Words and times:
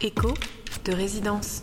Écho 0.00 0.32
de 0.84 0.92
résidence. 0.92 1.62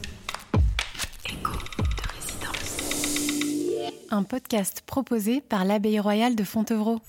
Écho 1.26 1.54
de 1.54 2.04
résidence. 2.20 3.94
Un 4.10 4.24
podcast 4.24 4.84
proposé 4.86 5.40
par 5.40 5.64
l'Abbaye 5.64 6.02
royale 6.02 6.36
de 6.36 6.44
Fontevraud. 6.44 7.00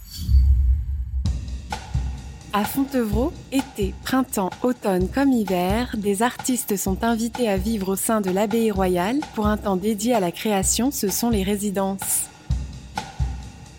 À 2.52 2.64
Fontevraud, 2.64 3.32
été, 3.50 3.92
printemps, 4.04 4.50
automne 4.62 5.08
comme 5.08 5.32
hiver, 5.32 5.96
des 5.98 6.22
artistes 6.22 6.76
sont 6.76 7.02
invités 7.02 7.48
à 7.48 7.56
vivre 7.56 7.88
au 7.88 7.96
sein 7.96 8.20
de 8.20 8.30
l'Abbaye 8.30 8.70
royale 8.70 9.18
pour 9.34 9.48
un 9.48 9.56
temps 9.56 9.76
dédié 9.76 10.14
à 10.14 10.20
la 10.20 10.30
création, 10.30 10.92
ce 10.92 11.08
sont 11.08 11.30
les 11.30 11.42
résidences. 11.42 12.26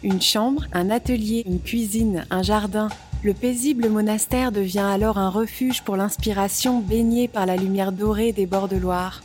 Une 0.04 0.22
chambre, 0.22 0.66
un 0.74 0.90
atelier, 0.90 1.44
une 1.48 1.62
cuisine, 1.62 2.26
un 2.30 2.44
jardin, 2.44 2.90
le 3.24 3.34
paisible 3.34 3.90
monastère 3.90 4.52
devient 4.52 4.80
alors 4.80 5.18
un 5.18 5.30
refuge 5.30 5.82
pour 5.82 5.98
l'inspiration 5.98 6.80
baignée 6.80 7.28
par 7.28 7.46
la 7.46 7.56
lumière 7.56 7.92
dorée 7.92 8.32
des 8.32 8.46
bords 8.46 8.68
de 8.68 8.78
Loire. 8.78 9.24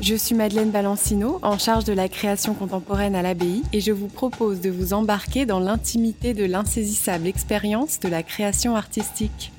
Je 0.00 0.16
suis 0.16 0.34
Madeleine 0.34 0.70
Balancino, 0.70 1.38
en 1.42 1.58
charge 1.58 1.84
de 1.84 1.92
la 1.92 2.08
création 2.08 2.54
contemporaine 2.54 3.14
à 3.14 3.22
l'abbaye, 3.22 3.62
et 3.72 3.80
je 3.80 3.92
vous 3.92 4.08
propose 4.08 4.60
de 4.60 4.68
vous 4.68 4.94
embarquer 4.94 5.46
dans 5.46 5.60
l'intimité 5.60 6.34
de 6.34 6.44
l'insaisissable 6.44 7.28
expérience 7.28 8.00
de 8.00 8.08
la 8.08 8.24
création 8.24 8.74
artistique. 8.74 9.52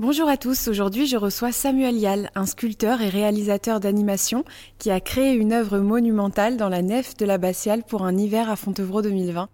Bonjour 0.00 0.28
à 0.28 0.36
tous, 0.36 0.68
aujourd'hui 0.68 1.08
je 1.08 1.16
reçois 1.16 1.50
Samuel 1.50 1.96
Yal, 1.96 2.30
un 2.36 2.46
sculpteur 2.46 3.02
et 3.02 3.08
réalisateur 3.08 3.80
d'animation 3.80 4.44
qui 4.78 4.92
a 4.92 5.00
créé 5.00 5.32
une 5.32 5.52
œuvre 5.52 5.80
monumentale 5.80 6.56
dans 6.56 6.68
la 6.68 6.82
nef 6.82 7.16
de 7.16 7.26
l'abbatiale 7.26 7.82
pour 7.82 8.04
un 8.04 8.16
hiver 8.16 8.48
à 8.48 8.54
Fontevraud 8.54 9.02
2020. 9.02 9.48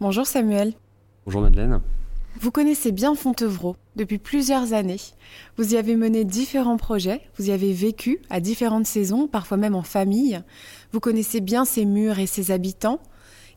Bonjour 0.00 0.26
Samuel. 0.26 0.72
Bonjour 1.26 1.42
Madeleine. 1.42 1.80
Vous 2.40 2.50
connaissez 2.50 2.90
bien 2.90 3.14
Fontevraud 3.14 3.76
depuis 3.94 4.18
plusieurs 4.18 4.72
années. 4.72 5.00
Vous 5.58 5.74
y 5.74 5.76
avez 5.76 5.94
mené 5.94 6.24
différents 6.24 6.76
projets, 6.76 7.20
vous 7.38 7.50
y 7.50 7.52
avez 7.52 7.72
vécu 7.72 8.18
à 8.30 8.40
différentes 8.40 8.86
saisons, 8.86 9.28
parfois 9.28 9.58
même 9.58 9.76
en 9.76 9.84
famille. 9.84 10.42
Vous 10.90 10.98
connaissez 10.98 11.40
bien 11.40 11.64
ses 11.64 11.84
murs 11.84 12.18
et 12.18 12.26
ses 12.26 12.50
habitants. 12.50 12.98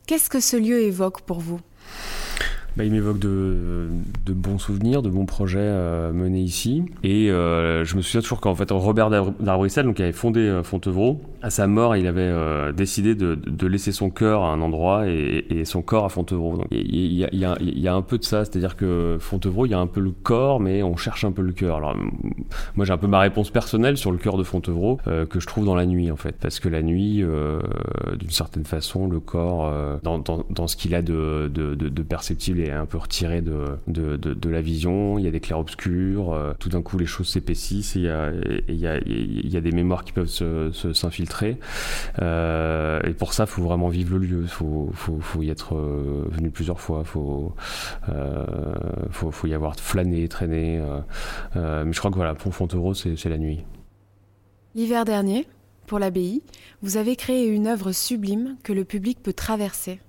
Qu'est-ce 0.06 0.30
que 0.30 0.38
ce 0.38 0.56
lieu 0.56 0.82
évoque 0.82 1.22
pour 1.22 1.40
vous? 1.40 1.58
Bah, 2.78 2.84
il 2.84 2.92
m'évoque 2.92 3.18
de, 3.18 3.88
bons 4.28 4.58
souvenirs, 4.58 5.02
de 5.02 5.10
bons 5.10 5.26
projets 5.26 5.58
euh, 5.58 6.12
menés 6.12 6.42
ici. 6.42 6.84
Et 7.02 7.28
euh, 7.28 7.84
je 7.84 7.96
me 7.96 8.02
souviens 8.02 8.20
toujours 8.20 8.40
qu'en 8.40 8.54
fait, 8.54 8.70
Robert 8.70 9.10
d'Arbrissel, 9.10 9.92
qui 9.94 10.02
avait 10.02 10.12
fondé 10.12 10.42
euh, 10.42 10.62
Fontevraud, 10.62 11.20
à 11.42 11.50
sa 11.50 11.66
mort, 11.66 11.96
il 11.96 12.06
avait 12.06 12.32
décidé 12.72 13.16
de, 13.16 13.66
laisser 13.66 13.90
son 13.90 14.10
cœur 14.10 14.42
à 14.42 14.52
un 14.52 14.60
endroit 14.60 15.08
et, 15.08 15.64
son 15.64 15.82
corps 15.82 16.04
à 16.04 16.08
Fontevraud. 16.08 16.64
Il, 16.70 17.12
y 17.12 17.88
a, 17.88 17.94
un 17.94 18.02
peu 18.02 18.18
de 18.18 18.24
ça, 18.24 18.44
c'est-à-dire 18.44 18.76
que 18.76 19.18
Fontevraud, 19.20 19.66
il 19.66 19.70
y 19.70 19.74
a 19.74 19.78
un 19.78 19.86
peu 19.86 20.00
le 20.00 20.10
corps, 20.10 20.60
mais 20.60 20.82
on 20.82 20.96
cherche 20.96 21.24
un 21.24 21.32
peu 21.32 21.42
le 21.42 21.52
cœur. 21.52 21.76
Alors, 21.76 21.96
moi, 22.76 22.86
j'ai 22.86 22.92
un 22.92 22.98
peu 22.98 23.06
ma 23.06 23.20
réponse 23.20 23.50
personnelle 23.50 23.96
sur 23.96 24.12
le 24.12 24.18
cœur 24.18 24.36
de 24.36 24.42
Fontevraud, 24.44 24.98
que 25.04 25.40
je 25.40 25.46
trouve 25.46 25.64
dans 25.64 25.74
la 25.74 25.86
nuit, 25.86 26.10
en 26.10 26.16
fait. 26.16 26.36
Parce 26.40 26.60
que 26.60 26.68
la 26.68 26.82
nuit, 26.82 27.24
d'une 28.18 28.30
certaine 28.30 28.64
façon, 28.64 29.08
le 29.08 29.20
corps, 29.20 29.72
dans, 30.02 30.66
ce 30.66 30.76
qu'il 30.76 30.94
a 30.94 31.02
de, 31.02 32.02
perceptible, 32.08 32.67
un 32.72 32.86
peu 32.86 32.98
retiré 32.98 33.40
de, 33.40 33.78
de, 33.86 34.16
de, 34.16 34.50
la 34.50 34.60
vision. 34.60 35.18
Il 35.18 35.24
y 35.24 35.28
a 35.28 35.30
des 35.30 35.40
clairs-obscurs. 35.40 36.54
tout 36.58 36.68
d'un 36.68 36.82
coup, 36.82 36.98
les 36.98 37.06
choses 37.06 37.28
s'épaississent 37.28 37.96
et 37.96 38.00
il 38.00 38.76
y 38.76 38.86
a, 38.86 38.98
y, 38.98 39.48
y 39.48 39.56
a 39.56 39.60
des 39.60 39.72
mémoires 39.72 40.04
qui 40.04 40.12
peuvent 40.12 40.28
s'infiltrer. 40.92 41.58
Se, 42.16 42.20
euh, 42.22 43.00
et 43.04 43.14
pour 43.14 43.32
ça, 43.32 43.44
il 43.44 43.50
faut 43.50 43.62
vraiment 43.62 43.88
vivre 43.88 44.16
le 44.16 44.18
lieu. 44.18 44.40
Il 44.42 44.48
faut, 44.48 44.90
faut, 44.94 45.18
faut, 45.20 45.42
y 45.42 45.50
être 45.50 45.76
euh, 45.76 46.24
venu 46.30 46.50
plusieurs 46.50 46.80
fois. 46.80 47.00
Il 47.00 47.08
faut, 47.08 47.54
euh, 48.08 48.44
faut, 49.10 49.30
faut, 49.30 49.46
y 49.46 49.54
avoir 49.54 49.76
flâné, 49.76 50.28
traîné. 50.28 50.80
Euh, 51.56 51.84
mais 51.84 51.92
je 51.92 51.98
crois 51.98 52.10
que 52.10 52.16
voilà, 52.16 52.34
pour 52.34 52.54
c'est 52.94 53.28
la 53.28 53.38
nuit. 53.38 53.64
L'hiver 54.74 55.04
dernier, 55.04 55.46
pour 55.86 55.98
l'abbaye, 55.98 56.42
vous 56.82 56.96
avez 56.96 57.16
créé 57.16 57.46
une 57.46 57.66
œuvre 57.66 57.92
sublime 57.92 58.56
que 58.62 58.72
le 58.72 58.84
public 58.84 59.22
peut 59.22 59.32
traverser. 59.32 60.00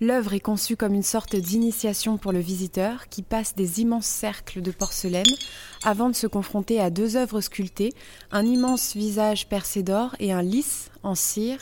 L'œuvre 0.00 0.34
est 0.34 0.40
conçue 0.40 0.76
comme 0.76 0.92
une 0.92 1.02
sorte 1.02 1.36
d'initiation 1.36 2.18
pour 2.18 2.32
le 2.32 2.38
visiteur 2.38 3.08
qui 3.08 3.22
passe 3.22 3.54
des 3.54 3.80
immenses 3.80 4.06
cercles 4.06 4.60
de 4.60 4.70
porcelaine 4.70 5.24
avant 5.84 6.10
de 6.10 6.14
se 6.14 6.26
confronter 6.26 6.80
à 6.80 6.90
deux 6.90 7.16
œuvres 7.16 7.40
sculptées, 7.40 7.94
un 8.30 8.44
immense 8.44 8.94
visage 8.94 9.48
percé 9.48 9.82
d'or 9.82 10.14
et 10.20 10.32
un 10.32 10.42
lys 10.42 10.90
en 11.02 11.14
cire 11.14 11.60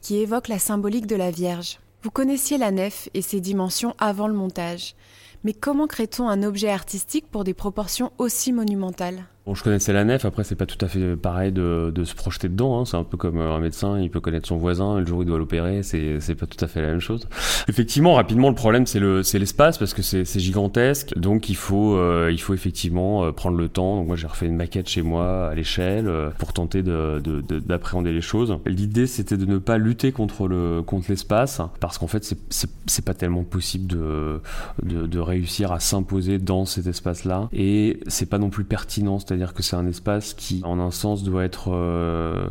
qui 0.00 0.16
évoque 0.16 0.48
la 0.48 0.58
symbolique 0.58 1.06
de 1.06 1.16
la 1.16 1.30
Vierge. 1.30 1.78
Vous 2.02 2.10
connaissiez 2.10 2.56
la 2.56 2.70
nef 2.70 3.10
et 3.12 3.22
ses 3.22 3.40
dimensions 3.40 3.94
avant 3.98 4.28
le 4.28 4.34
montage, 4.34 4.94
mais 5.42 5.52
comment 5.52 5.86
crée-t-on 5.86 6.26
un 6.26 6.42
objet 6.42 6.70
artistique 6.70 7.30
pour 7.30 7.44
des 7.44 7.54
proportions 7.54 8.12
aussi 8.16 8.52
monumentales? 8.52 9.26
Bon, 9.46 9.54
je 9.54 9.62
connaissais 9.62 9.92
la 9.92 10.04
nef, 10.04 10.24
après 10.24 10.42
c'est 10.42 10.54
pas 10.54 10.64
tout 10.64 10.82
à 10.82 10.88
fait 10.88 11.16
pareil 11.16 11.52
de, 11.52 11.92
de 11.94 12.04
se 12.04 12.14
projeter 12.14 12.48
dedans, 12.48 12.80
hein. 12.80 12.86
c'est 12.86 12.96
un 12.96 13.04
peu 13.04 13.18
comme 13.18 13.38
un 13.38 13.58
médecin, 13.60 14.00
il 14.00 14.08
peut 14.08 14.20
connaître 14.20 14.48
son 14.48 14.56
voisin, 14.56 14.98
le 14.98 15.04
jour 15.04 15.18
où 15.18 15.22
il 15.22 15.26
doit 15.26 15.36
l'opérer, 15.36 15.82
c'est, 15.82 16.34
pas 16.34 16.46
tout 16.46 16.64
à 16.64 16.66
fait 16.66 16.80
la 16.80 16.86
même 16.86 17.00
chose. 17.00 17.28
Effectivement, 17.68 18.14
rapidement, 18.14 18.48
le 18.48 18.54
problème 18.54 18.86
c'est, 18.86 19.00
le, 19.00 19.22
c'est 19.22 19.38
l'espace, 19.38 19.76
parce 19.76 19.92
que 19.92 20.00
c'est, 20.00 20.24
gigantesque, 20.40 21.12
donc 21.18 21.50
il 21.50 21.56
faut, 21.56 21.94
euh, 21.94 22.30
il 22.32 22.40
faut 22.40 22.54
effectivement 22.54 23.26
euh, 23.26 23.32
prendre 23.32 23.58
le 23.58 23.68
temps, 23.68 23.96
donc 23.96 24.06
moi 24.06 24.16
j'ai 24.16 24.26
refait 24.26 24.46
une 24.46 24.56
maquette 24.56 24.88
chez 24.88 25.02
moi 25.02 25.50
à 25.50 25.54
l'échelle, 25.54 26.08
euh, 26.08 26.30
pour 26.38 26.54
tenter 26.54 26.82
de, 26.82 27.20
de, 27.22 27.42
de, 27.42 27.58
d'appréhender 27.58 28.12
les 28.12 28.22
choses. 28.22 28.56
L'idée 28.64 29.06
c'était 29.06 29.36
de 29.36 29.44
ne 29.44 29.58
pas 29.58 29.76
lutter 29.76 30.10
contre, 30.10 30.48
le, 30.48 30.80
contre 30.80 31.10
l'espace, 31.10 31.60
parce 31.80 31.98
qu'en 31.98 32.06
fait 32.06 32.34
c'est 32.48 33.04
pas 33.04 33.12
tellement 33.12 33.44
possible 33.44 33.88
de, 33.88 34.40
de, 34.82 35.06
de 35.06 35.18
réussir 35.18 35.70
à 35.70 35.80
s'imposer 35.80 36.38
dans 36.38 36.64
cet 36.64 36.86
espace-là, 36.86 37.50
et 37.52 38.00
c'est 38.06 38.30
pas 38.30 38.38
non 38.38 38.48
plus 38.48 38.64
pertinent, 38.64 39.18
c'est-à-dire 39.34 39.52
que 39.52 39.64
c'est 39.64 39.74
un 39.74 39.88
espace 39.88 40.32
qui, 40.32 40.60
en 40.62 40.78
un 40.78 40.92
sens, 40.92 41.24
doit 41.24 41.44
être, 41.44 41.72
euh, 41.74 42.46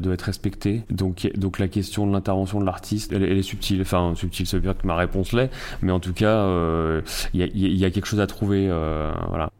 doit 0.00 0.14
être 0.14 0.22
respecté. 0.22 0.82
Donc, 0.90 1.30
donc 1.36 1.60
la 1.60 1.68
question 1.68 2.04
de 2.04 2.12
l'intervention 2.12 2.58
de 2.58 2.66
l'artiste, 2.66 3.12
elle, 3.12 3.22
est 3.22 3.42
subtile. 3.42 3.80
Enfin, 3.82 4.12
subtile, 4.16 4.44
ça 4.44 4.56
veut 4.56 4.62
dire 4.62 4.76
que 4.76 4.84
ma 4.86 4.96
réponse 4.96 5.32
l'est, 5.32 5.50
mais 5.82 5.92
en 5.92 6.00
tout 6.00 6.12
cas, 6.12 6.34
il 6.34 6.50
euh, 6.50 7.00
y, 7.32 7.42
a, 7.44 7.46
y, 7.46 7.84
a 7.84 7.90
quelque 7.92 8.06
chose 8.06 8.18
à 8.18 8.26
trouver. 8.26 8.66
Euh, 8.68 9.12
voilà. 9.28 9.52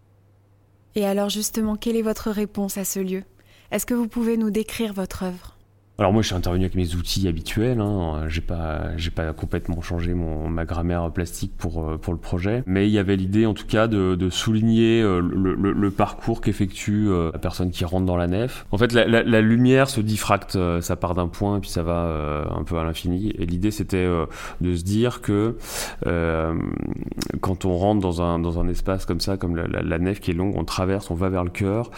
Et 0.96 1.06
alors, 1.06 1.28
justement, 1.28 1.76
quelle 1.76 1.94
est 1.94 2.02
votre 2.02 2.32
réponse 2.32 2.78
à 2.78 2.84
ce 2.84 2.98
lieu? 2.98 3.22
Est-ce 3.70 3.86
que 3.86 3.94
vous 3.94 4.08
pouvez 4.08 4.36
nous 4.36 4.50
décrire 4.50 4.92
votre 4.92 5.22
œuvre? 5.22 5.55
Alors 5.98 6.12
moi 6.12 6.20
je 6.20 6.26
suis 6.26 6.36
intervenu 6.36 6.64
avec 6.64 6.74
mes 6.74 6.94
outils 6.94 7.26
habituels, 7.26 7.80
hein. 7.80 8.24
j'ai 8.28 8.42
pas 8.42 8.94
j'ai 8.98 9.10
pas 9.10 9.32
complètement 9.32 9.80
changé 9.80 10.12
mon 10.12 10.46
ma 10.48 10.66
grammaire 10.66 11.10
plastique 11.10 11.52
pour 11.56 11.82
euh, 11.82 11.96
pour 11.96 12.12
le 12.12 12.18
projet, 12.18 12.62
mais 12.66 12.86
il 12.86 12.92
y 12.92 12.98
avait 12.98 13.16
l'idée 13.16 13.46
en 13.46 13.54
tout 13.54 13.66
cas 13.66 13.86
de, 13.88 14.14
de 14.14 14.28
souligner 14.28 15.00
euh, 15.00 15.20
le, 15.20 15.54
le, 15.54 15.72
le 15.72 15.90
parcours 15.90 16.42
qu'effectue 16.42 17.08
euh, 17.08 17.30
la 17.32 17.38
personne 17.38 17.70
qui 17.70 17.86
rentre 17.86 18.04
dans 18.04 18.18
la 18.18 18.26
nef. 18.26 18.66
En 18.72 18.78
fait 18.78 18.92
la, 18.92 19.06
la, 19.06 19.22
la 19.22 19.40
lumière 19.40 19.88
se 19.88 20.02
diffracte, 20.02 20.58
ça 20.82 20.96
part 20.96 21.14
d'un 21.14 21.28
point 21.28 21.56
et 21.56 21.60
puis 21.60 21.70
ça 21.70 21.82
va 21.82 22.46
un 22.54 22.62
peu 22.62 22.76
à 22.78 22.84
l'infini. 22.84 23.30
Et 23.38 23.46
l'idée 23.46 23.70
c'était 23.70 24.06
de 24.60 24.74
se 24.74 24.82
dire 24.84 25.22
que 25.22 25.56
quand 27.40 27.64
on 27.64 27.76
rentre 27.76 28.02
dans 28.02 28.20
un 28.20 28.38
dans 28.38 28.60
un 28.60 28.68
espace 28.68 29.06
comme 29.06 29.20
ça, 29.20 29.38
comme 29.38 29.56
la, 29.56 29.66
la, 29.66 29.98
nef 29.98 30.20
qui 30.20 30.32
est 30.32 30.34
longue, 30.34 30.54
on 30.56 30.64
traverse, 30.64 31.10
on 31.10 31.14
va 31.14 31.30
vers 31.30 31.44
le 31.44 31.50
cœur. 31.50 31.90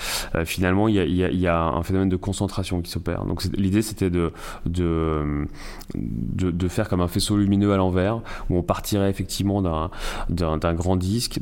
finalement 0.44 0.86
il 0.86 0.94
y 0.94 1.00
a, 1.00 1.04
y, 1.04 1.24
a, 1.24 1.30
y 1.30 1.46
a 1.48 1.60
un 1.60 1.82
phénomène 1.82 2.08
de 2.08 2.16
concentration 2.16 2.80
qui 2.80 2.90
s'opère. 2.90 3.24
Donc 3.24 3.42
l'idée 3.56 3.82
c'était 3.88 4.10
de, 4.10 4.32
de, 4.66 5.46
de, 5.94 6.68
faire 6.68 6.88
comme 6.88 7.00
un 7.00 7.08
faisceau 7.08 7.36
lumineux 7.36 7.72
à 7.72 7.76
l'envers, 7.76 8.20
où 8.50 8.56
on 8.56 8.62
partirait 8.62 9.10
effectivement 9.10 9.62
d'un 10.28 10.74
grand 10.74 10.96
disque 10.96 11.40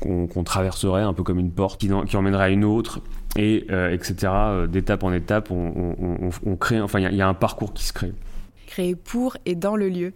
qu'on 0.00 0.26
qu 0.26 0.44
traverserait 0.44 1.02
un 1.02 1.12
peu 1.12 1.22
comme 1.22 1.38
une 1.38 1.50
porte 1.50 1.80
qui, 1.80 2.16
emmènerait 2.16 2.44
à 2.44 2.48
une 2.48 2.64
autre, 2.64 3.00
et 3.36 3.66
euh, 3.70 3.92
etc. 3.92 4.32
D'étape 4.68 5.02
en 5.02 5.12
étape, 5.12 5.50
on, 5.50 6.56
crée, 6.56 6.80
enfin 6.80 7.00
il 7.00 7.14
y, 7.14 7.22
a 7.22 7.28
un 7.28 7.34
parcours 7.34 7.72
qui 7.72 7.84
se 7.84 7.92
crée. 7.92 8.12
Créé 8.66 8.94
pour 8.94 9.36
et 9.44 9.54
dans 9.54 9.76
le 9.76 9.88
lieu. 9.88 10.12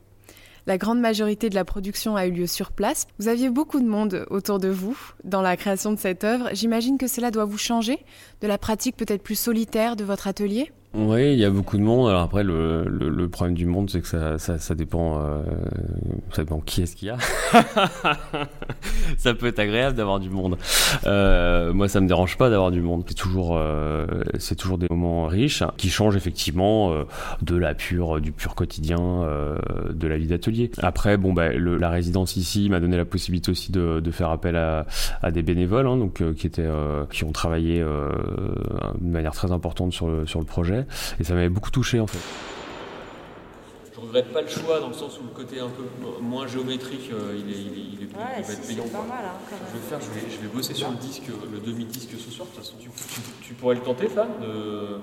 La 0.67 0.79
grande 0.79 1.01
majorité 1.01 1.49
de 1.49 1.55
la 1.55 1.65
production 1.65 2.17
a 2.17 2.27
eu 2.27 2.31
lieu 2.31 2.47
sur 2.47 2.71
place. 2.71 3.07
Vous 3.19 3.29
aviez 3.29 3.51
beaucoup 3.51 3.81
de 3.81 3.89
monde 3.89 4.27
autour 4.31 4.59
de 4.59 4.69
vous 4.69 4.97
dans 5.25 5.43
la 5.43 5.57
création 5.57 5.93
de 5.93 5.99
cette 5.99 6.23
œuvre. 6.23 6.51
J'imagine 6.53 6.99
que 6.99 7.07
cela 7.07 7.31
doit 7.31 7.45
vous 7.45 7.59
changer 7.59 7.99
de 8.41 8.47
la 8.47 8.59
pratique 8.59 8.97
peut-être 8.97 9.23
plus 9.23 9.39
solitaire 9.39 9.97
de 9.97 10.05
votre 10.05 10.29
atelier? 10.29 10.71
Oui, 10.93 11.35
il 11.35 11.39
y 11.39 11.45
a 11.45 11.51
beaucoup 11.51 11.79
de 11.79 11.83
monde. 11.83 12.09
Alors 12.09 12.23
après, 12.23 12.43
le, 12.43 12.85
le, 12.85 13.11
le 13.11 13.29
problème 13.29 13.55
du 13.55 13.65
monde, 13.65 13.89
c'est 13.89 14.01
que 14.01 14.09
ça, 14.09 14.39
ça, 14.39 14.59
ça 14.59 14.75
dépend, 14.75 15.21
euh, 15.21 15.41
ça 16.33 16.43
dépend 16.43 16.59
qui 16.59 16.83
est-ce 16.83 16.97
qu'il 16.97 17.09
y 17.09 17.11
a. 17.13 17.19
ça 19.17 19.33
peut 19.35 19.47
être 19.47 19.61
agréable 19.61 19.97
d'avoir 19.97 20.19
du 20.19 20.31
monde. 20.31 20.59
Euh, 21.07 21.73
moi, 21.73 21.89
ça 21.89 22.01
me 22.01 22.09
dérange 22.09 22.37
pas 22.37 22.51
d'avoir 22.51 22.73
du 22.73 22.81
monde. 22.81 23.05
C'est 23.07 23.15
toujours, 23.15 23.57
euh, 23.57 24.05
c'est 24.41 24.57
toujours 24.57 24.79
des 24.79 24.89
moments 24.91 25.27
riches 25.27 25.63
qui 25.77 25.91
changent 25.91 26.17
effectivement 26.17 26.93
euh, 26.93 27.05
de 27.41 27.55
la 27.55 27.75
pure, 27.75 28.21
du 28.21 28.33
pur 28.33 28.57
quotidien, 28.57 28.99
euh, 28.99 29.59
de 29.93 30.09
la 30.09 30.19
vie 30.19 30.27
d'atelier. 30.27 30.73
Après, 30.83 31.17
bon, 31.17 31.33
bah, 31.33 31.53
le, 31.53 31.77
la 31.77 31.91
résidence 31.91 32.35
ici 32.35 32.69
m'a 32.69 32.81
donné 32.81 32.97
la 32.97 33.05
possibilité 33.05 33.53
aussi 33.53 33.71
de, 33.71 34.01
de 34.01 34.11
faire 34.11 34.31
appel 34.31 34.57
à, 34.57 34.87
à 35.23 35.31
des 35.31 35.43
bénévoles, 35.43 35.87
hein, 35.87 35.97
donc 35.97 36.21
qui 36.35 36.49
étaient, 36.49 36.69
qui 37.13 37.23
ont 37.23 37.33
travaillé 37.33 37.79
de 37.79 39.09
manière 39.09 39.35
très 39.35 39.53
importante 39.53 39.93
sur 39.93 40.09
le, 40.09 40.27
sur 40.27 40.41
le 40.41 40.47
projet 40.47 40.80
et 41.19 41.25
ça 41.25 41.35
m'avait 41.35 41.49
beaucoup 41.49 41.71
touché 41.71 42.01
en 42.01 42.07
fait. 42.07 42.19
Je 43.93 44.01
regrette 44.01 44.33
pas 44.33 44.41
le 44.41 44.49
choix 44.49 44.81
dans 44.81 44.89
le 44.89 44.95
sens 44.95 45.19
où 45.19 45.25
le 45.25 45.31
côté 45.35 45.61
un 45.61 45.69
peu 45.69 45.83
moins 46.23 46.47
géométrique, 46.47 47.11
euh, 47.13 47.37
il, 47.37 47.51
est, 47.53 47.59
il, 47.59 47.67
est, 47.67 47.87
il, 47.93 48.03
est, 48.05 48.17
ouais, 48.17 48.23
il 48.39 48.45
va 48.45 48.53
être 48.53 48.67
payant. 48.67 48.85
Pas 48.85 49.03
mal, 49.03 49.25
hein, 49.25 49.39
quand 49.49 49.57
même. 49.57 49.65
Je 49.69 49.79
vais 49.79 49.87
faire, 49.89 50.01
je 50.01 50.11
vais, 50.11 50.31
je 50.31 50.41
vais 50.41 50.49
bosser 50.49 50.73
sur 50.75 50.91
le 50.91 50.97
disque, 50.97 51.25
le 51.53 51.59
demi-disque 51.59 52.11
ce 52.19 52.31
soir. 52.31 52.49
De 52.49 52.55
toute 52.55 52.65
façon, 52.65 52.77
tu, 52.81 52.89
tu, 52.89 53.21
tu 53.43 53.55
pourrais 53.55 53.75
le 53.75 53.83
tenter, 53.83 54.09
Fab 54.09 54.41
de... 54.41 55.01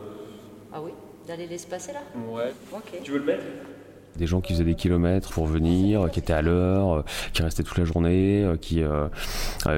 Ah 0.74 0.82
oui, 0.82 0.92
d'aller 1.28 1.46
l'espacer 1.46 1.94
là? 1.94 2.02
Ouais. 2.32 2.54
Ok. 2.74 3.00
Tu 3.04 3.12
veux 3.12 3.20
le 3.20 3.26
mettre? 3.26 3.44
Des 4.18 4.28
gens 4.28 4.42
qui 4.42 4.54
faisaient 4.54 4.64
des 4.64 4.76
kilomètres 4.76 5.32
pour 5.32 5.46
venir, 5.46 6.10
qui 6.12 6.20
étaient 6.20 6.34
à 6.34 6.42
l'heure, 6.42 7.04
qui 7.34 7.42
restaient 7.42 7.64
toute 7.64 7.78
la 7.78 7.86
journée, 7.86 8.46
qui, 8.62 8.82
euh, 8.84 9.08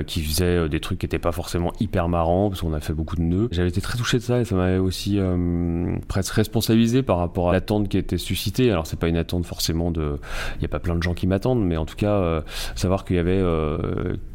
qui 0.05 0.21
faisaient 0.21 0.69
des 0.69 0.79
trucs 0.79 0.99
qui 0.99 1.05
n'étaient 1.05 1.19
pas 1.19 1.31
forcément 1.31 1.71
hyper 1.79 2.09
marrants, 2.09 2.49
parce 2.49 2.61
qu'on 2.61 2.73
a 2.73 2.79
fait 2.79 2.93
beaucoup 2.93 3.15
de 3.15 3.21
nœuds. 3.21 3.49
J'avais 3.51 3.69
été 3.69 3.81
très 3.81 3.97
touché 3.97 4.17
de 4.17 4.23
ça 4.23 4.39
et 4.39 4.45
ça 4.45 4.55
m'avait 4.55 4.77
aussi 4.77 5.19
euh, 5.19 5.95
presque 6.07 6.33
responsabilisé 6.33 7.03
par 7.03 7.17
rapport 7.17 7.49
à 7.49 7.53
l'attente 7.53 7.89
qui 7.89 7.97
était 7.97 8.17
suscitée. 8.17 8.71
Alors 8.71 8.87
c'est 8.87 8.99
pas 8.99 9.07
une 9.07 9.17
attente 9.17 9.45
forcément 9.45 9.91
de... 9.91 10.17
Il 10.55 10.59
n'y 10.59 10.65
a 10.65 10.69
pas 10.69 10.79
plein 10.79 10.95
de 10.95 11.03
gens 11.03 11.13
qui 11.13 11.27
m'attendent, 11.27 11.65
mais 11.65 11.77
en 11.77 11.85
tout 11.85 11.95
cas, 11.95 12.13
euh, 12.13 12.41
savoir 12.75 13.05
qu'il 13.05 13.17
y 13.17 13.19
avait 13.19 13.41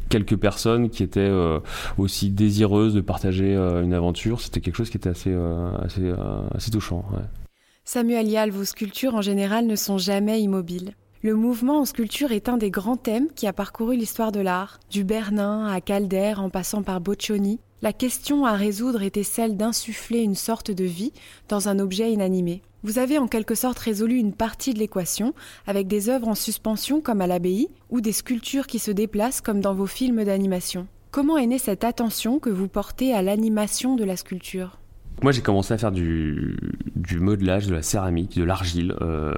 quelques 0.09 0.37
personnes 0.37 0.89
qui 0.89 1.03
étaient 1.03 1.19
euh, 1.19 1.59
aussi 1.97 2.29
désireuses 2.29 2.93
de 2.93 3.01
partager 3.01 3.55
euh, 3.55 3.83
une 3.83 3.93
aventure, 3.93 4.41
c'était 4.41 4.61
quelque 4.61 4.75
chose 4.75 4.89
qui 4.89 4.97
était 4.97 5.09
assez, 5.09 5.31
euh, 5.31 5.71
assez, 5.77 6.13
assez 6.53 6.71
touchant. 6.71 7.05
Samuel 7.87 8.49
vos 8.49 8.65
sculptures 8.65 9.13
en 9.13 9.21
général 9.21 9.67
ne 9.67 9.75
sont 9.75 9.99
jamais 9.99 10.41
immobiles. 10.41 10.95
Le 11.21 11.35
mouvement 11.35 11.81
en 11.81 11.85
sculpture 11.85 12.31
est 12.31 12.49
un 12.49 12.57
des 12.57 12.71
grands 12.71 12.97
thèmes 12.97 13.27
qui 13.35 13.45
a 13.45 13.53
parcouru 13.53 13.95
l'histoire 13.95 14.31
de 14.31 14.39
l'art. 14.39 14.79
Du 14.89 15.03
Bernin 15.03 15.67
à 15.67 15.81
Calder 15.81 16.33
en 16.37 16.49
passant 16.49 16.81
par 16.81 16.99
Boccioni, 16.99 17.59
la 17.83 17.93
question 17.93 18.43
à 18.43 18.53
résoudre 18.53 19.03
était 19.03 19.21
celle 19.21 19.55
d'insuffler 19.55 20.23
une 20.23 20.33
sorte 20.33 20.71
de 20.71 20.83
vie 20.83 21.13
dans 21.47 21.69
un 21.69 21.77
objet 21.77 22.11
inanimé. 22.11 22.63
Vous 22.81 22.97
avez 22.97 23.19
en 23.19 23.27
quelque 23.27 23.55
sorte 23.55 23.77
résolu 23.77 24.17
une 24.17 24.33
partie 24.33 24.73
de 24.73 24.79
l'équation 24.79 25.35
avec 25.67 25.87
des 25.87 26.09
œuvres 26.09 26.27
en 26.27 26.35
suspension 26.35 27.01
comme 27.01 27.21
à 27.21 27.27
l'abbaye 27.27 27.69
ou 27.91 28.01
des 28.01 28.13
sculptures 28.13 28.65
qui 28.65 28.79
se 28.79 28.91
déplacent 28.91 29.41
comme 29.41 29.61
dans 29.61 29.75
vos 29.75 29.87
films 29.87 30.23
d'animation. 30.23 30.87
Comment 31.11 31.37
est 31.37 31.47
née 31.47 31.59
cette 31.59 31.83
attention 31.83 32.39
que 32.39 32.49
vous 32.49 32.67
portez 32.67 33.13
à 33.13 33.21
l'animation 33.21 33.95
de 33.95 34.03
la 34.03 34.17
sculpture? 34.17 34.79
Moi, 35.21 35.31
j'ai 35.31 35.41
commencé 35.41 35.73
à 35.73 35.77
faire 35.77 35.91
du, 35.91 36.57
modelage, 37.19 37.67
de 37.67 37.73
la 37.73 37.81
céramique, 37.81 38.37
de 38.37 38.43
l'argile 38.43 38.95
euh, 39.01 39.31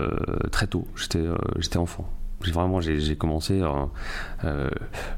très 0.52 0.68
tôt. 0.68 0.88
J'étais 0.96 1.20
euh, 1.20 1.36
enfant. 1.78 2.10
J'ai 2.44 2.52
vraiment, 2.52 2.80
j'ai 2.82 3.16
commencé 3.16 3.64
euh, 4.44 4.70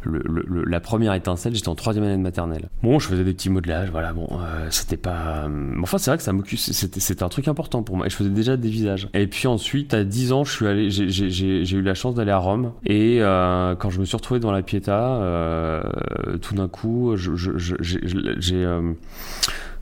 la 0.06 0.79
première 0.79 1.13
étincelle, 1.13 1.53
j'étais 1.53 1.67
en 1.67 1.75
troisième 1.75 2.06
année 2.06 2.15
de 2.15 2.21
maternelle. 2.21 2.69
Bon, 2.81 2.97
je 2.97 3.09
faisais 3.09 3.25
des 3.25 3.33
petits 3.33 3.50
modelages, 3.50 3.89
voilà. 3.91 4.13
Bon, 4.13 4.29
c'était 4.69 4.95
pas. 4.95 5.50
Enfin, 5.81 5.97
c'est 5.97 6.11
vrai 6.11 6.17
que. 6.17 6.56
C'était 6.56 7.23
un 7.23 7.27
truc 7.27 7.50
important 7.50 7.83
pour 7.83 7.97
moi. 7.97 8.05
Et 8.05 8.09
je 8.09 8.15
faisais 8.15 8.29
déjà 8.29 8.55
des 8.55 8.69
visages. 8.69 9.09
Et 9.13 9.27
puis 9.27 9.50
ensuite, 9.50 9.94
à 9.94 10.05
10 10.05 10.31
ans. 10.31 10.44
J'ai 10.45 11.75
eu 11.75 11.81
la 11.81 11.94
chance 11.94 12.15
d'aller 12.15 12.31
à 12.31 12.38
Rome. 12.38 12.71
Et 12.85 13.19
quand 13.21 13.89
je 13.89 14.00
me 14.00 14.05
suis 14.05 14.15
retrouvé 14.15 14.39
dans 14.39 14.53
la 14.53 14.62
Pietà, 14.62 15.19
tout 16.41 16.55
d'un 16.55 16.69
coup, 16.69 17.17
j'ai 17.17 18.65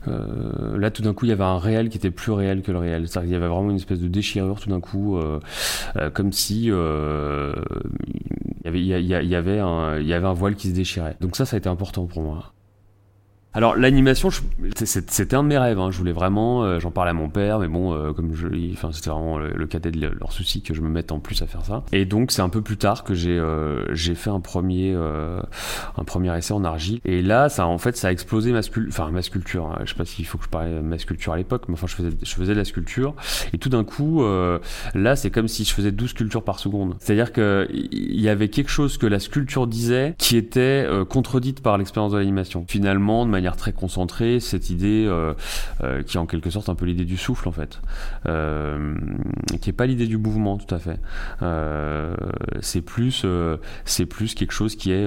euh, 0.06 0.78
là, 0.78 0.90
tout 0.90 1.02
d'un 1.02 1.14
coup, 1.14 1.24
il 1.24 1.30
y 1.30 1.32
avait 1.32 1.44
un 1.44 1.58
réel 1.58 1.88
qui 1.88 1.98
était 1.98 2.10
plus 2.10 2.32
réel 2.32 2.62
que 2.62 2.70
le 2.70 2.78
réel. 2.78 3.08
Qu'il 3.08 3.28
y 3.28 3.34
avait 3.34 3.48
vraiment 3.48 3.70
une 3.70 3.76
espèce 3.76 4.00
de 4.00 4.08
déchirure, 4.08 4.60
tout 4.60 4.68
d'un 4.68 4.80
coup, 4.80 5.16
euh, 5.16 5.40
euh, 5.96 6.10
comme 6.10 6.32
si 6.32 6.66
il 6.66 6.74
il 8.64 8.74
il 8.74 8.86
il 8.86 9.28
y 9.28 9.34
avait 9.34 9.58
un 9.58 10.32
voile 10.32 10.54
qui 10.54 10.68
se 10.68 10.74
déchirait. 10.74 11.16
Donc 11.20 11.36
ça, 11.36 11.44
ça 11.44 11.56
a 11.56 11.58
été 11.58 11.68
important 11.68 12.06
pour 12.06 12.22
moi. 12.22 12.52
Alors 13.54 13.76
l'animation, 13.76 14.28
c'était 14.76 15.34
un 15.34 15.42
de 15.42 15.48
mes 15.48 15.58
rêves. 15.58 15.78
Hein. 15.78 15.90
Je 15.90 15.98
voulais 15.98 16.12
vraiment, 16.12 16.64
euh, 16.64 16.80
j'en 16.80 16.90
parlais 16.90 17.10
à 17.10 17.14
mon 17.14 17.30
père, 17.30 17.58
mais 17.58 17.66
bon, 17.68 17.94
euh, 17.94 18.12
comme 18.12 18.34
je, 18.34 18.46
enfin 18.72 18.90
c'était 18.92 19.08
vraiment 19.08 19.38
le, 19.38 19.52
le, 19.52 19.66
cadet 19.66 19.90
de 19.90 20.06
leur 20.06 20.32
souci 20.32 20.60
que 20.60 20.74
je 20.74 20.82
me 20.82 20.88
mette 20.88 21.12
en 21.12 21.18
plus 21.18 21.40
à 21.40 21.46
faire 21.46 21.64
ça. 21.64 21.82
Et 21.92 22.04
donc 22.04 22.30
c'est 22.30 22.42
un 22.42 22.50
peu 22.50 22.60
plus 22.60 22.76
tard 22.76 23.04
que 23.04 23.14
j'ai 23.14 23.38
euh, 23.38 23.84
j'ai 23.94 24.14
fait 24.14 24.28
un 24.28 24.40
premier 24.40 24.92
euh, 24.94 25.40
un 25.96 26.04
premier 26.04 26.36
essai 26.36 26.52
en 26.52 26.62
argile. 26.62 27.00
Et 27.06 27.22
là, 27.22 27.48
ça 27.48 27.66
en 27.66 27.78
fait 27.78 27.96
ça 27.96 28.08
a 28.08 28.12
explosé 28.12 28.52
ma 28.52 28.60
sculpture, 28.62 28.92
enfin 28.92 29.10
ma 29.10 29.22
sculpture. 29.22 29.66
Hein. 29.66 29.78
Je 29.84 29.90
sais 29.90 29.96
pas 29.96 30.04
s'il 30.04 30.26
faut 30.26 30.36
que 30.36 30.44
je 30.44 30.50
parle 30.50 30.74
de 30.74 30.80
ma 30.80 30.98
sculpture 30.98 31.32
à 31.32 31.38
l'époque, 31.38 31.64
mais 31.68 31.74
enfin 31.74 31.86
je 31.86 31.94
faisais 31.94 32.10
je 32.22 32.34
faisais 32.34 32.52
de 32.52 32.58
la 32.58 32.64
sculpture. 32.66 33.14
Et 33.54 33.58
tout 33.58 33.70
d'un 33.70 33.84
coup, 33.84 34.22
euh, 34.22 34.58
là 34.94 35.16
c'est 35.16 35.30
comme 35.30 35.48
si 35.48 35.64
je 35.64 35.72
faisais 35.72 35.90
12 35.90 36.10
sculptures 36.10 36.44
par 36.44 36.58
seconde. 36.58 36.96
C'est-à-dire 37.00 37.32
que 37.32 37.66
il 37.70 38.20
y 38.20 38.28
avait 38.28 38.48
quelque 38.48 38.70
chose 38.70 38.98
que 38.98 39.06
la 39.06 39.18
sculpture 39.18 39.66
disait 39.66 40.14
qui 40.18 40.36
était 40.36 40.86
contredite 41.08 41.62
par 41.62 41.78
l'expérience 41.78 42.12
de 42.12 42.18
l'animation. 42.18 42.64
Finalement, 42.68 43.24
de 43.24 43.30
manière 43.30 43.47
très 43.56 43.72
concentrée, 43.72 44.40
cette 44.40 44.70
idée 44.70 45.04
euh, 45.06 45.34
euh, 45.82 46.02
qui 46.02 46.16
est 46.16 46.20
en 46.20 46.26
quelque 46.26 46.50
sorte 46.50 46.68
un 46.68 46.74
peu 46.74 46.86
l'idée 46.86 47.04
du 47.04 47.16
souffle 47.16 47.48
en 47.48 47.52
fait, 47.52 47.80
euh, 48.26 48.94
qui 49.60 49.70
est 49.70 49.72
pas 49.72 49.86
l'idée 49.86 50.06
du 50.06 50.16
mouvement 50.16 50.58
tout 50.58 50.74
à 50.74 50.78
fait. 50.78 51.00
C'est 52.60 52.82
plus, 52.82 53.24
c'est 53.84 54.06
plus 54.06 54.34
quelque 54.34 54.52
chose 54.52 54.76
qui 54.76 54.92
est 54.92 55.06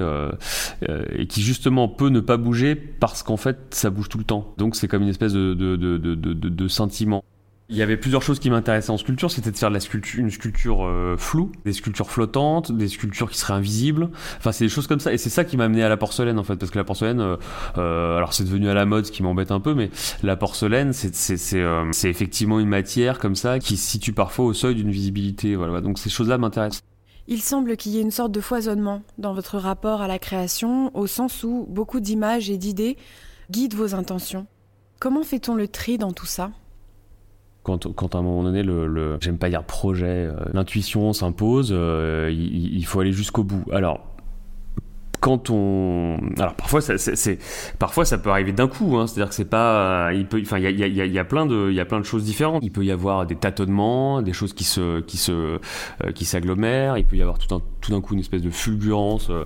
et 1.13 1.27
qui 1.27 1.41
justement 1.41 1.87
peut 1.87 2.09
ne 2.09 2.19
pas 2.19 2.37
bouger 2.37 2.75
parce 2.75 3.23
qu'en 3.23 3.37
fait 3.37 3.57
ça 3.71 3.89
bouge 3.89 4.09
tout 4.09 4.17
le 4.17 4.23
temps. 4.23 4.53
Donc 4.57 4.75
c'est 4.75 4.87
comme 4.87 5.03
une 5.03 5.09
espèce 5.09 5.33
de, 5.33 5.53
de, 5.53 5.75
de, 5.75 5.97
de 6.33 6.67
sentiment. 6.67 7.23
Il 7.71 7.77
y 7.77 7.81
avait 7.81 7.95
plusieurs 7.95 8.21
choses 8.21 8.39
qui 8.39 8.49
m'intéressaient 8.49 8.89
en 8.91 8.97
sculpture, 8.97 9.31
c'était 9.31 9.49
de 9.49 9.55
faire 9.55 9.69
de 9.69 9.73
la 9.73 9.79
sculpture, 9.79 10.19
une 10.19 10.29
sculpture 10.29 10.85
euh, 10.85 11.15
floue, 11.17 11.53
des 11.63 11.71
sculptures 11.71 12.11
flottantes, 12.11 12.69
des 12.73 12.89
sculptures 12.89 13.31
qui 13.31 13.37
seraient 13.37 13.53
invisibles. 13.53 14.09
Enfin, 14.39 14.51
c'est 14.51 14.65
des 14.65 14.69
choses 14.69 14.87
comme 14.87 14.99
ça, 14.99 15.13
et 15.13 15.17
c'est 15.17 15.29
ça 15.29 15.45
qui 15.45 15.55
m'a 15.55 15.63
amené 15.63 15.81
à 15.81 15.87
la 15.87 15.95
porcelaine 15.95 16.37
en 16.37 16.43
fait, 16.43 16.57
parce 16.57 16.69
que 16.69 16.77
la 16.77 16.83
porcelaine, 16.83 17.21
euh, 17.21 17.37
euh, 17.77 18.17
alors 18.17 18.33
c'est 18.33 18.43
devenu 18.43 18.67
à 18.67 18.73
la 18.73 18.85
mode, 18.85 19.05
ce 19.05 19.11
qui 19.13 19.23
m'embête 19.23 19.51
un 19.51 19.61
peu, 19.61 19.73
mais 19.73 19.89
la 20.21 20.35
porcelaine, 20.35 20.91
c'est 20.91 21.15
c'est 21.15 21.61
euh, 21.61 21.89
effectivement 22.03 22.59
une 22.59 22.67
matière 22.67 23.19
comme 23.19 23.35
ça 23.35 23.57
qui 23.57 23.77
se 23.77 23.89
situe 23.89 24.11
parfois 24.11 24.43
au 24.43 24.53
seuil 24.53 24.75
d'une 24.75 24.91
visibilité. 24.91 25.55
Voilà, 25.55 25.79
donc 25.79 25.97
ces 25.97 26.09
choses-là 26.09 26.37
m'intéressent. 26.37 26.81
Il 27.29 27.41
semble 27.41 27.77
qu'il 27.77 27.93
y 27.93 27.99
ait 27.99 28.01
une 28.01 28.11
sorte 28.11 28.33
de 28.33 28.41
foisonnement 28.41 29.01
dans 29.17 29.33
votre 29.33 29.57
rapport 29.57 30.01
à 30.01 30.09
la 30.09 30.19
création, 30.19 30.91
au 30.93 31.07
sens 31.07 31.45
où 31.45 31.65
beaucoup 31.69 32.01
d'images 32.01 32.49
et 32.49 32.57
d'idées 32.57 32.97
guident 33.49 33.75
vos 33.75 33.95
intentions. 33.95 34.45
Comment 34.99 35.23
fait-on 35.23 35.55
le 35.55 35.69
tri 35.69 35.97
dans 35.97 36.11
tout 36.11 36.25
ça? 36.25 36.51
Quand, 37.63 37.93
quand 37.93 38.15
à 38.15 38.19
un 38.19 38.21
moment 38.21 38.43
donné, 38.43 38.63
le, 38.63 38.87
le 38.87 39.17
j'aime 39.21 39.37
pas 39.37 39.49
dire 39.49 39.63
projet, 39.63 40.05
euh, 40.07 40.33
l'intuition 40.53 41.13
s'impose, 41.13 41.71
euh, 41.71 42.29
il, 42.31 42.75
il, 42.77 42.85
faut 42.85 42.99
aller 42.99 43.11
jusqu'au 43.11 43.43
bout. 43.43 43.63
Alors, 43.71 43.99
quand 45.19 45.51
on, 45.51 46.17
alors 46.39 46.55
parfois 46.55 46.81
ça, 46.81 46.97
c'est, 46.97 47.37
parfois 47.77 48.05
ça 48.05 48.17
peut 48.17 48.31
arriver 48.31 48.51
d'un 48.51 48.67
coup, 48.67 48.97
hein, 48.97 49.05
c'est-à-dire 49.05 49.29
que 49.29 49.35
c'est 49.35 49.45
pas, 49.45 50.11
il 50.13 50.25
peut, 50.25 50.41
enfin 50.41 50.57
il 50.57 50.63
y 50.63 50.83
a, 50.83 50.87
y, 50.87 51.01
a, 51.01 51.05
y 51.05 51.19
a 51.19 51.23
plein 51.23 51.45
de, 51.45 51.69
il 51.69 51.75
y 51.75 51.79
a 51.79 51.85
plein 51.85 51.99
de 51.99 52.05
choses 52.05 52.23
différentes. 52.23 52.63
Il 52.63 52.71
peut 52.71 52.83
y 52.83 52.91
avoir 52.91 53.27
des 53.27 53.35
tâtonnements, 53.35 54.23
des 54.23 54.33
choses 54.33 54.53
qui 54.53 54.63
se, 54.63 55.01
qui 55.01 55.17
se, 55.17 55.31
euh, 55.31 55.59
qui 56.15 56.25
s'agglomèrent. 56.25 56.97
Il 56.97 57.05
peut 57.05 57.17
y 57.17 57.21
avoir 57.21 57.37
tout 57.37 57.53
un, 57.53 57.61
tout 57.81 57.91
d'un 57.91 58.01
coup 58.01 58.13
une 58.13 58.19
espèce 58.19 58.41
de 58.41 58.49
fulgurance. 58.49 59.29
Euh, 59.29 59.45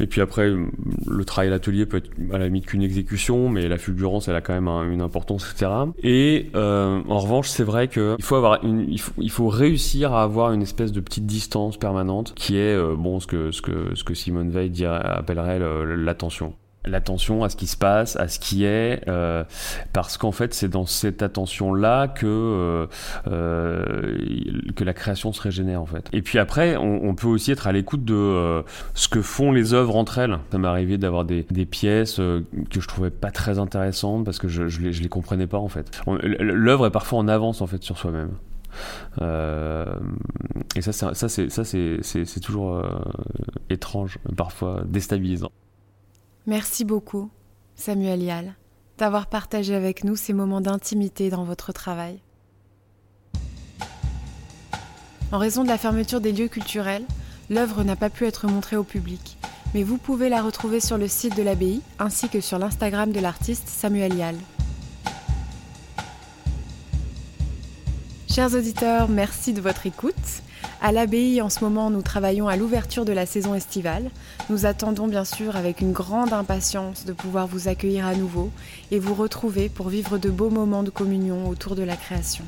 et 0.00 0.06
puis 0.06 0.20
après, 0.20 0.48
le 0.48 1.24
travail 1.24 1.48
à 1.48 1.50
l'atelier 1.50 1.84
peut 1.84 1.98
être 1.98 2.10
à 2.32 2.38
la 2.38 2.46
limite 2.46 2.66
qu'une 2.66 2.82
exécution, 2.82 3.48
mais 3.48 3.68
la 3.68 3.78
fulgurance, 3.78 4.28
elle 4.28 4.36
a 4.36 4.40
quand 4.40 4.54
même 4.54 4.68
un, 4.68 4.90
une 4.90 5.00
importance, 5.00 5.50
etc. 5.50 5.70
Et 6.02 6.50
euh, 6.54 7.00
en 7.08 7.18
revanche, 7.18 7.48
c'est 7.48 7.64
vrai 7.64 7.88
que 7.88 8.14
il 8.18 8.24
faut 8.24 8.36
avoir 8.36 8.64
une, 8.64 8.86
il 8.88 9.30
faut, 9.30 9.48
réussir 9.48 10.12
à 10.12 10.22
avoir 10.22 10.52
une 10.52 10.62
espèce 10.62 10.92
de 10.92 11.00
petite 11.00 11.26
distance 11.26 11.76
permanente, 11.76 12.32
qui 12.36 12.56
est 12.56 12.74
euh, 12.74 12.94
bon 12.96 13.18
ce 13.18 13.26
que 13.26 13.50
ce 13.50 13.60
que 13.62 13.94
ce 13.94 14.04
que 14.04 14.14
Simone 14.14 14.50
Veil 14.50 14.84
appellerait 14.84 15.58
l'attention 15.84 16.54
l'attention 16.84 17.44
à 17.44 17.48
ce 17.48 17.56
qui 17.56 17.66
se 17.66 17.76
passe, 17.76 18.16
à 18.16 18.28
ce 18.28 18.38
qui 18.38 18.64
est, 18.64 19.06
euh, 19.08 19.44
parce 19.92 20.16
qu'en 20.16 20.32
fait 20.32 20.54
c'est 20.54 20.68
dans 20.68 20.86
cette 20.86 21.22
attention-là 21.22 22.08
que 22.08 22.26
euh, 22.26 22.86
euh, 23.26 24.18
que 24.74 24.84
la 24.84 24.94
création 24.94 25.32
se 25.32 25.40
régénère 25.40 25.82
en 25.82 25.86
fait. 25.86 26.08
Et 26.12 26.22
puis 26.22 26.38
après, 26.38 26.76
on, 26.76 27.14
peut 27.14 27.26
aussi 27.26 27.50
être 27.52 27.66
à 27.66 27.72
l'écoute 27.72 28.04
de 28.04 28.14
euh, 28.14 28.62
ce 28.94 29.08
que 29.08 29.22
font 29.22 29.52
les 29.52 29.74
œuvres 29.74 29.96
entre 29.96 30.18
elles. 30.18 30.38
Ça 30.50 30.58
m'est 30.58 30.68
arrivé 30.68 30.98
d'avoir 30.98 31.24
des, 31.24 31.42
pièces 31.66 32.20
euh, 32.20 32.44
que 32.70 32.80
je 32.80 32.88
trouvais 32.88 33.10
pas 33.10 33.30
très 33.30 33.58
intéressantes 33.58 34.24
parce 34.24 34.38
que 34.38 34.48
je, 34.48 34.68
je, 34.68 34.80
les, 34.80 35.08
comprenais 35.08 35.46
pas 35.46 35.58
en 35.58 35.68
fait. 35.68 36.00
L'œuvre 36.06 36.86
est 36.86 36.90
parfois 36.90 37.18
en 37.18 37.28
avance 37.28 37.60
en 37.60 37.66
fait 37.66 37.82
sur 37.82 37.98
soi-même. 37.98 38.30
Euh, 39.20 39.84
et 40.76 40.82
ça, 40.82 40.92
ça, 40.92 41.28
c'est, 41.28 42.40
toujours 42.40 42.82
étrange, 43.70 44.18
parfois 44.36 44.82
déstabilisant. 44.86 45.50
Merci 46.48 46.86
beaucoup, 46.86 47.28
Samuel 47.74 48.22
Yal, 48.22 48.54
d'avoir 48.96 49.26
partagé 49.26 49.74
avec 49.74 50.02
nous 50.02 50.16
ces 50.16 50.32
moments 50.32 50.62
d'intimité 50.62 51.28
dans 51.28 51.44
votre 51.44 51.72
travail. 51.72 52.22
En 55.30 55.36
raison 55.36 55.62
de 55.62 55.68
la 55.68 55.76
fermeture 55.76 56.22
des 56.22 56.32
lieux 56.32 56.48
culturels, 56.48 57.04
l'œuvre 57.50 57.84
n'a 57.84 57.96
pas 57.96 58.08
pu 58.08 58.24
être 58.24 58.46
montrée 58.46 58.76
au 58.76 58.82
public, 58.82 59.36
mais 59.74 59.82
vous 59.82 59.98
pouvez 59.98 60.30
la 60.30 60.40
retrouver 60.40 60.80
sur 60.80 60.96
le 60.96 61.06
site 61.06 61.36
de 61.36 61.42
l'abbaye 61.42 61.82
ainsi 61.98 62.30
que 62.30 62.40
sur 62.40 62.58
l'Instagram 62.58 63.12
de 63.12 63.20
l'artiste 63.20 63.68
Samuel 63.68 64.14
Yal. 64.14 64.36
Chers 68.38 68.54
auditeurs, 68.54 69.08
merci 69.08 69.52
de 69.52 69.60
votre 69.60 69.84
écoute. 69.84 70.14
À 70.80 70.92
l'abbaye, 70.92 71.42
en 71.42 71.48
ce 71.48 71.58
moment, 71.64 71.90
nous 71.90 72.02
travaillons 72.02 72.46
à 72.46 72.54
l'ouverture 72.54 73.04
de 73.04 73.10
la 73.10 73.26
saison 73.26 73.52
estivale. 73.52 74.12
Nous 74.48 74.64
attendons 74.64 75.08
bien 75.08 75.24
sûr 75.24 75.56
avec 75.56 75.80
une 75.80 75.90
grande 75.90 76.32
impatience 76.32 77.04
de 77.04 77.12
pouvoir 77.12 77.48
vous 77.48 77.66
accueillir 77.66 78.06
à 78.06 78.14
nouveau 78.14 78.52
et 78.92 79.00
vous 79.00 79.14
retrouver 79.14 79.68
pour 79.68 79.88
vivre 79.88 80.18
de 80.18 80.30
beaux 80.30 80.50
moments 80.50 80.84
de 80.84 80.90
communion 80.90 81.48
autour 81.48 81.74
de 81.74 81.82
la 81.82 81.96
création. 81.96 82.44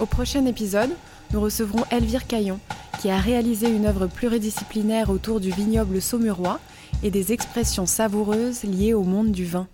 Au 0.00 0.06
prochain 0.06 0.46
épisode, 0.46 0.96
nous 1.34 1.42
recevrons 1.42 1.84
Elvire 1.90 2.26
Caillon, 2.26 2.58
qui 3.02 3.10
a 3.10 3.18
réalisé 3.18 3.68
une 3.68 3.84
œuvre 3.84 4.06
pluridisciplinaire 4.06 5.10
autour 5.10 5.40
du 5.40 5.50
vignoble 5.50 6.00
saumurois 6.00 6.58
et 7.02 7.10
des 7.10 7.34
expressions 7.34 7.84
savoureuses 7.84 8.62
liées 8.62 8.94
au 8.94 9.04
monde 9.04 9.30
du 9.30 9.44
vin. 9.44 9.68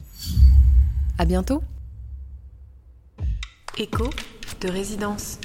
À 1.17 1.27
bientôt! 1.27 1.63
Résidence. 4.69 5.39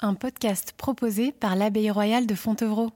Un 0.00 0.14
podcast 0.14 0.72
proposé 0.76 1.32
par 1.32 1.56
l'Abbaye 1.56 1.90
royale 1.90 2.26
de 2.26 2.34
Fontevraud. 2.34 2.92